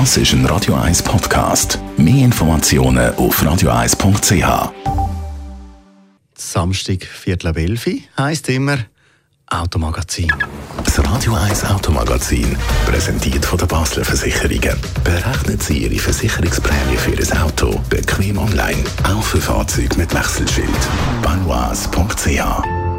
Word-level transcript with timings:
Das 0.00 0.16
ist 0.16 0.32
ein 0.32 0.44
Radio 0.46 0.74
1 0.74 1.04
Podcast. 1.04 1.78
Mehr 1.96 2.24
Informationen 2.24 3.14
auf 3.14 3.40
radio1.ch. 3.40 4.72
Samstag, 6.34 7.04
Viertel 7.04 7.46
ab 7.46 7.56
11 7.56 8.00
heisst 8.18 8.48
immer 8.48 8.78
Automagazin. 9.46 10.32
Das 10.84 10.98
Radio 10.98 11.34
1 11.34 11.66
Automagazin, 11.66 12.56
präsentiert 12.86 13.44
von 13.44 13.56
der 13.56 13.66
Basler 13.66 14.04
Versicherungen. 14.04 14.76
Berechnen 15.04 15.60
Sie 15.60 15.84
Ihre 15.84 16.00
Versicherungsprämie 16.00 16.96
für 16.96 17.12
Ihr 17.12 17.44
Auto 17.44 17.80
bequem 17.88 18.38
online, 18.38 18.82
auch 19.04 19.22
für 19.22 19.40
Fahrzeuge 19.40 19.96
mit 19.96 20.12
Wechselschild. 20.12 20.68
Banois.ch 21.22 22.93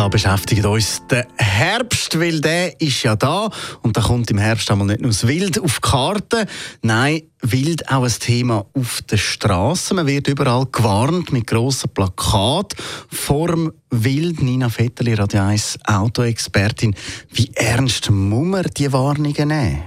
da 0.00 0.08
beschäftigt 0.08 0.64
uns 0.64 1.02
der 1.10 1.26
Herbst, 1.36 2.18
weil 2.18 2.40
der 2.40 2.80
ist 2.80 3.02
ja 3.02 3.16
da. 3.16 3.50
Und 3.82 3.98
da 3.98 4.00
kommt 4.00 4.30
im 4.30 4.38
Herbst 4.38 4.70
einmal 4.70 4.86
nicht 4.86 5.02
nur 5.02 5.10
das 5.10 5.26
Wild 5.26 5.60
auf 5.60 5.74
die 5.74 5.90
Karte. 5.90 6.46
Nein, 6.80 7.20
Wild 7.42 7.86
auch 7.90 8.04
ein 8.04 8.12
Thema 8.18 8.64
auf 8.72 9.02
der 9.02 9.18
Straße. 9.18 9.92
Man 9.92 10.06
wird 10.06 10.26
überall 10.28 10.64
gewarnt 10.72 11.32
mit 11.32 11.46
grossen 11.46 11.90
Plakaten 11.90 12.78
vorm 13.10 13.72
Wild. 13.90 14.40
Nina 14.40 14.70
Vetterli, 14.70 15.12
Radio 15.12 15.42
1 15.42 15.80
Autoexpertin. 15.84 16.94
Wie 17.34 17.50
ernst 17.54 18.10
muss 18.10 18.46
man 18.46 18.70
die 18.74 18.90
Warnungen 18.90 19.48
nehmen? 19.48 19.82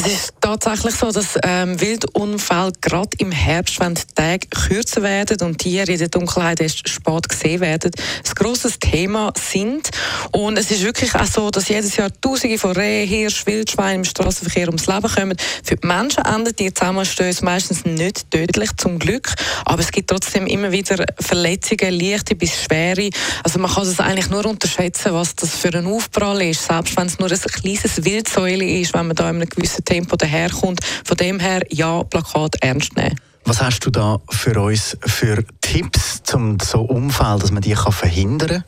Es 0.00 0.06
ist 0.06 0.34
tatsächlich 0.40 0.94
so, 0.94 1.10
dass 1.10 1.36
ähm, 1.42 1.80
Wildunfälle 1.80 2.70
gerade 2.80 3.08
im 3.18 3.32
Herbst, 3.32 3.80
wenn 3.80 3.96
die 3.96 4.02
Tage 4.14 4.46
kürzer 4.46 5.02
werden 5.02 5.40
und 5.44 5.58
Tiere 5.58 5.90
in 5.90 5.98
der 5.98 6.06
Dunkelheit 6.06 6.60
erst 6.60 6.88
spät 6.88 7.28
gesehen 7.28 7.60
werden, 7.60 7.90
ein 7.96 8.34
grosses 8.36 8.78
Thema 8.78 9.32
sind. 9.36 9.90
Und 10.30 10.56
es 10.56 10.70
ist 10.70 10.84
wirklich 10.84 11.12
auch 11.16 11.26
so, 11.26 11.50
dass 11.50 11.68
jedes 11.68 11.96
Jahr 11.96 12.10
Tausende 12.20 12.58
von 12.58 12.76
Rehen, 12.76 13.08
Hirsch, 13.08 13.44
Wildschweinen 13.44 13.96
im 13.96 14.04
Straßenverkehr 14.04 14.68
ums 14.68 14.86
Leben 14.86 15.08
kommen. 15.08 15.36
Für 15.64 15.74
die 15.74 15.84
Menschen 15.84 16.24
enden 16.24 16.54
die 16.54 16.72
Zusammenstöße 16.72 17.44
meistens 17.44 17.84
nicht 17.84 18.30
tödlich, 18.30 18.70
zum 18.76 19.00
Glück. 19.00 19.34
Aber 19.64 19.80
es 19.80 19.90
gibt 19.90 20.10
trotzdem 20.10 20.46
immer 20.46 20.70
wieder 20.70 21.06
Verletzungen, 21.18 21.98
leichte 21.98 22.36
bis 22.36 22.62
schwere. 22.62 23.10
Also 23.42 23.58
man 23.58 23.72
kann 23.72 23.82
es 23.82 23.98
eigentlich 23.98 24.30
nur 24.30 24.46
unterschätzen, 24.46 25.12
was 25.12 25.34
das 25.34 25.56
für 25.56 25.76
ein 25.76 25.86
Aufprall 25.86 26.40
ist, 26.42 26.64
selbst 26.64 26.96
wenn 26.96 27.08
es 27.08 27.18
nur 27.18 27.32
ein 27.32 27.40
kleines 27.40 28.04
Wildsäule 28.04 28.64
ist, 28.64 28.94
wenn 28.94 29.08
man 29.08 29.16
da 29.16 29.28
in 29.28 29.36
einem 29.36 29.48
gewissen 29.48 29.87
Tempo 29.88 30.16
daherkommt. 30.16 30.80
Von 31.04 31.16
dem 31.16 31.40
her, 31.40 31.62
ja, 31.70 32.02
Plakat 32.04 32.56
ernst 32.60 32.94
nehmen. 32.96 33.18
Was 33.44 33.62
hast 33.62 33.80
du 33.86 33.90
da 33.90 34.18
für 34.28 34.60
uns 34.60 34.98
für 35.06 35.42
Tipps 35.62 36.22
zum 36.22 36.58
so 36.60 36.82
Unfall, 36.82 37.38
dass 37.38 37.50
man 37.50 37.62
die 37.62 37.72
kann 37.72 37.92
verhindern 37.92 38.48
kann? 38.48 38.64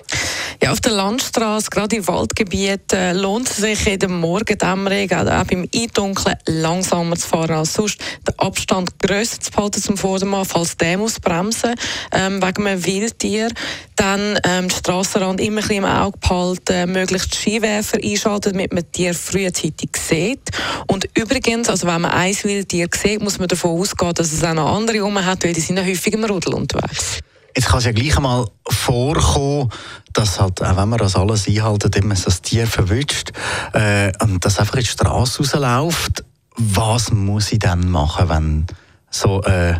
Ja, 0.62 0.72
auf 0.72 0.80
der 0.82 0.92
Landstraße, 0.92 1.70
gerade 1.70 1.96
im 1.96 2.06
Waldgebiet, 2.06 2.92
äh, 2.92 3.12
lohnt 3.12 3.48
es 3.48 3.56
sich 3.56 3.86
in 3.86 3.98
der 3.98 4.10
Morgendämmerung, 4.10 5.10
auch 5.10 5.44
beim 5.44 5.66
Eindunkeln, 5.74 6.36
langsamer 6.46 7.16
zu 7.16 7.28
fahren 7.28 7.52
als 7.52 7.72
sonst. 7.72 7.98
Den 8.28 8.38
Abstand 8.38 8.98
grösser 8.98 9.40
zu 9.40 9.50
behalten 9.52 9.80
zum 9.80 9.96
Vordermann, 9.96 10.44
falls 10.44 10.76
der 10.76 10.98
muss 10.98 11.18
bremsen, 11.18 11.74
ähm, 12.12 12.42
wegen 12.42 12.66
einem 12.66 12.84
Wildtier. 12.84 13.48
Dann 13.96 14.38
ähm, 14.44 14.68
den 14.68 14.70
Strassenrand 14.70 15.40
immer 15.40 15.62
ein 15.62 15.66
bisschen 15.66 15.76
im 15.78 15.86
Auge 15.86 16.18
behalten, 16.18 16.92
möglichst 16.92 17.34
Skiwerfer 17.36 17.96
einschalten, 18.04 18.52
damit 18.52 18.74
man 18.74 18.92
Tier 18.92 19.14
frühzeitig 19.14 19.96
sieht. 19.96 20.50
Und 20.88 21.08
übrigens, 21.14 21.70
also 21.70 21.86
wenn 21.86 22.02
man 22.02 22.10
ein 22.10 22.34
Wildtier 22.34 22.88
sieht, 22.94 23.22
muss 23.22 23.38
man 23.38 23.48
davon 23.48 23.80
ausgehen, 23.80 24.12
dass 24.12 24.30
es 24.30 24.44
auch 24.44 24.52
noch 24.52 24.76
andere 24.76 25.00
rum 25.00 25.24
hat, 25.24 25.42
weil 25.42 25.54
die 25.54 25.60
sind 25.62 25.78
ja 25.78 25.84
häufig 25.84 26.12
im 26.12 26.24
Rudel 26.24 26.52
unterwegs. 26.52 27.20
Jetzt 27.56 27.68
kann 27.68 27.78
es 27.78 27.84
ja 27.84 27.92
gleich 27.92 28.16
einmal 28.16 28.46
vorkommen, 28.80 29.70
dass 30.12 30.40
halt, 30.40 30.62
auch 30.62 30.76
wenn 30.76 30.88
man 30.88 30.98
das 30.98 31.16
alles 31.16 31.46
einhalten, 31.46 31.92
immer 31.92 32.14
das 32.14 32.42
Tier 32.42 32.66
verwünscht 32.66 33.32
äh, 33.72 34.12
und 34.22 34.44
das 34.44 34.58
einfach 34.58 34.74
in 34.74 34.80
die 34.80 34.86
Straße 34.86 35.38
rausläuft. 35.38 36.24
Was 36.56 37.12
muss 37.12 37.52
ich 37.52 37.60
dann 37.60 37.88
machen, 37.88 38.28
wenn 38.28 38.66
so 39.10 39.42
äh, 39.42 39.74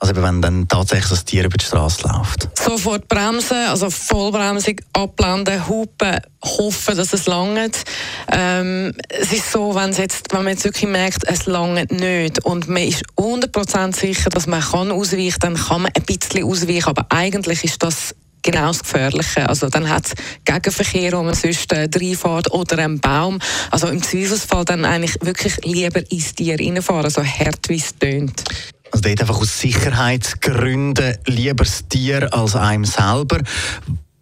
also 0.00 0.16
wenn 0.16 0.40
dann 0.40 0.66
tatsächlich 0.66 1.10
das 1.10 1.24
Tier 1.26 1.44
über 1.44 1.58
die 1.58 1.64
Straße 1.64 2.08
läuft. 2.08 2.48
Sofort 2.58 3.06
bremsen, 3.06 3.68
also 3.68 3.90
Vollbremsung, 3.90 4.76
abblenden, 4.94 5.68
hupen, 5.68 6.20
hoffen, 6.42 6.96
dass 6.96 7.12
es 7.12 7.26
langt. 7.26 7.84
Ähm, 8.32 8.94
es 9.10 9.30
ist 9.30 9.52
so, 9.52 9.74
wenn, 9.74 9.92
jetzt, 9.92 10.32
wenn 10.32 10.44
man 10.44 10.54
jetzt 10.54 10.64
wirklich 10.64 10.90
merkt, 10.90 11.24
es 11.26 11.44
langt 11.44 11.92
nicht 11.92 12.42
und 12.46 12.66
man 12.66 12.82
ist 12.82 13.02
100% 13.18 13.94
sicher, 13.94 14.30
dass 14.30 14.46
man 14.46 14.62
kann 14.62 14.90
ausweichen 14.90 15.38
kann, 15.38 15.54
dann 15.54 15.64
kann 15.64 15.82
man 15.82 15.92
ein 15.94 16.02
bisschen 16.02 16.44
ausweichen, 16.44 16.88
aber 16.88 17.04
eigentlich 17.10 17.62
ist 17.62 17.82
das 17.82 18.14
genau 18.42 18.68
das 18.68 18.82
Gefährliche. 18.82 19.48
Also 19.48 19.68
dann 19.68 19.88
hat 19.88 20.06
es 20.06 20.14
Gegenverkehr, 20.44 21.12
wo 21.12 21.22
man 21.22 21.34
sonst 21.34 21.72
äh, 21.72 21.88
reinfährt 21.92 22.50
oder 22.52 22.78
einen 22.78 23.00
Baum. 23.00 23.38
Also 23.70 23.88
im 23.88 24.02
Zweifelsfall 24.02 24.64
dann 24.64 24.84
eigentlich 24.84 25.16
wirklich 25.20 25.56
lieber 25.64 26.00
ins 26.10 26.34
Tier 26.34 26.58
reinfahren, 26.58 27.10
so 27.10 27.24
hart 27.24 27.68
wie 27.68 27.76
es 27.76 27.96
tönt. 27.98 28.44
Also 28.92 29.02
dort 29.02 29.20
einfach 29.20 29.40
aus 29.40 29.60
Sicherheitsgründen 29.60 31.16
lieber 31.26 31.64
das 31.64 31.86
Tier 31.88 32.32
als 32.34 32.56
einem 32.56 32.84
selber. 32.84 33.38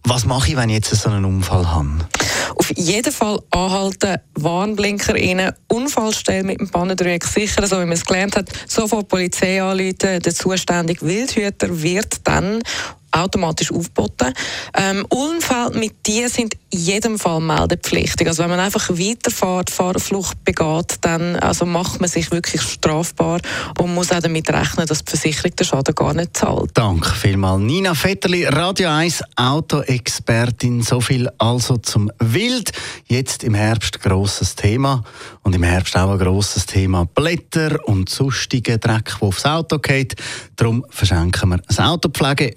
Was 0.05 0.25
mache 0.25 0.49
ich, 0.49 0.57
wenn 0.57 0.71
ich 0.71 0.77
jetzt 0.77 0.95
so 0.95 1.11
einen 1.11 1.25
Unfall 1.25 1.71
habe? 1.71 1.99
Auf 2.57 2.71
jeden 2.77 3.13
Fall 3.13 3.41
anhalten, 3.51 4.17
Warnblinker 4.35 5.15
rein, 5.15 5.53
Unfallstelle 5.69 6.45
mit 6.45 6.61
dem 6.61 6.71
Pannendreieck 6.71 7.25
sichern, 7.25 7.67
so 7.67 7.77
wie 7.77 7.85
man 7.85 7.93
es 7.93 8.07
gelernt 8.07 8.37
hat, 8.37 8.49
sofort 8.67 9.03
die 9.03 9.09
Polizei 9.09 9.63
anrufen, 9.63 10.21
der 10.23 10.35
zuständige 10.35 11.05
Wildhüter 11.05 11.83
wird 11.83 12.21
dann 12.25 12.63
automatisch 13.19 13.73
aufgeboten. 13.73 14.33
Ähm, 14.75 15.05
Unfälle 15.09 15.79
mit 15.79 16.03
Tieren 16.05 16.31
sind 16.31 16.55
in 16.71 16.79
jedem 16.81 17.19
Fall 17.19 17.41
meldepflichtig. 17.41 18.27
Also 18.27 18.43
wenn 18.43 18.51
man 18.51 18.61
einfach 18.61 18.89
weiterfährt, 18.91 19.71
Fahrerflucht 19.71 20.45
begeht, 20.45 20.99
dann 21.01 21.37
also 21.37 21.65
macht 21.67 22.01
man 22.01 22.09
sich 22.09 22.31
wirklich 22.31 22.63
strafbar 22.63 23.41
und 23.79 23.95
muss 23.95 24.13
auch 24.13 24.21
damit 24.21 24.49
rechnen, 24.51 24.87
dass 24.87 25.05
die 25.05 25.11
Versicherung 25.11 25.57
den 25.57 25.65
Schaden 25.65 25.95
gar 25.95 26.15
nicht 26.15 26.37
zahlt. 26.37 26.71
Danke 26.75 27.11
vielmals. 27.15 27.63
Nina 27.63 27.95
Vetterli, 27.95 28.45
Radio 28.45 28.91
1 28.91 29.23
Autoexpertin. 29.37 30.83
So 30.83 31.01
viel 31.01 31.29
also 31.39 31.77
zum 31.79 32.11
Wild. 32.19 32.73
Jetzt 33.07 33.45
im 33.45 33.55
Herbst 33.55 34.01
grosses 34.01 34.55
Thema 34.55 35.05
und 35.43 35.55
im 35.55 35.63
Herbst 35.63 35.97
auch 35.97 36.11
ein 36.11 36.19
grosses 36.19 36.67
Thema 36.67 37.07
Blätter 37.07 37.79
und 37.87 38.09
sonstige 38.09 38.79
Dreck, 38.79 39.15
der 39.21 39.29
aufs 39.29 39.45
Auto 39.45 39.79
geht. 39.79 40.15
Darum 40.57 40.85
verschenken 40.91 41.51
wir 41.51 41.61
ein 41.67 41.85
Autopflege 41.85 42.55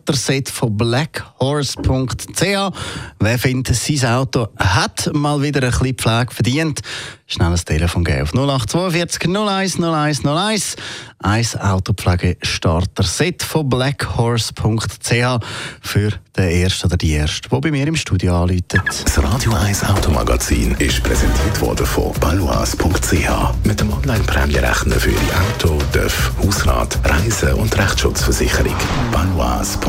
Starter-Set 0.00 0.48
von 0.48 0.76
blackhorse.ch. 0.76 2.72
Wer 3.18 3.38
findet, 3.38 3.76
sein 3.76 4.10
Auto 4.10 4.48
hat 4.58 5.10
mal 5.12 5.42
wieder 5.42 5.62
ein 5.62 5.70
bisschen 5.70 5.96
Pflege 5.96 6.32
verdient, 6.32 6.80
schnell 7.26 7.50
ein 7.50 7.56
Telefon 7.56 8.04
geben 8.04 8.22
auf 8.22 8.34
0842 8.34 9.28
01 9.28 9.78
01 9.78 10.24
01. 10.24 10.76
Ein 11.22 11.46
Autopflege-Starter-Set 11.60 13.42
von 13.42 13.68
blackhorse.ch 13.68 15.38
für 15.82 16.12
den 16.36 16.48
Ersten 16.48 16.86
oder 16.86 16.96
die 16.96 17.12
Erste, 17.12 17.48
der 17.48 17.60
bei 17.60 17.70
mir 17.70 17.86
im 17.86 17.96
Studio 17.96 18.42
anläutet. 18.42 18.80
Das 18.86 19.22
Radio 19.22 19.52
1 19.52 19.84
Automagazin 19.84 20.74
ist 20.78 21.02
präsentiert 21.02 21.60
worden 21.60 21.84
von 21.84 22.12
balois.ch 22.14 23.64
mit 23.64 23.80
dem 23.80 23.92
Online-Prämierechner 23.92 24.96
für 24.96 25.10
Ihr 25.10 25.18
Auto, 25.18 25.78
TÜV, 25.92 26.32
Hausrat, 26.42 26.98
Reise 27.04 27.54
und 27.54 27.76
Rechtsschutzversicherung. 27.76 28.76
balois.ch 29.12 29.79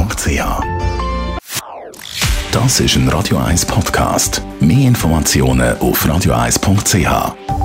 Das 2.52 2.79
ist 2.79 2.96
ein 2.96 3.07
Radio 3.09 3.38
1 3.38 3.66
Podcast. 3.66 4.41
Mehr 4.59 4.88
Informationen 4.88 5.78
auf 5.79 6.06
radio1.ch. 6.06 7.60